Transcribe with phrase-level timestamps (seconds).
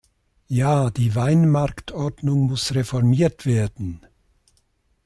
[0.47, 4.03] Ja, die Weinmarktordnung muss reformiert werden!